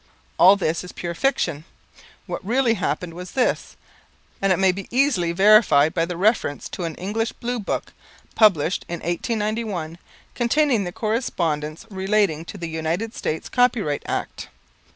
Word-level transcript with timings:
All 0.39 0.55
this 0.55 0.83
is 0.83 0.91
pure 0.91 1.13
fiction. 1.13 1.63
What 2.25 2.43
really 2.43 2.73
happened 2.73 3.13
was 3.13 3.33
this, 3.33 3.77
and 4.41 4.51
it 4.51 4.57
may 4.57 4.71
be 4.71 4.87
easily 4.89 5.31
verified 5.31 5.93
by 5.93 6.05
reference 6.05 6.67
to 6.69 6.85
an 6.85 6.95
English 6.95 7.33
Blue 7.33 7.59
Book, 7.59 7.93
published 8.33 8.83
in 8.89 9.01
1891, 9.01 9.99
containing 10.33 10.85
the 10.85 10.91
correspondence 10.91 11.85
relating 11.91 12.45
to 12.45 12.57
the 12.57 12.67
"United 12.67 13.13
States 13.13 13.47
Copyright 13.47 14.01
Act." 14.07 14.47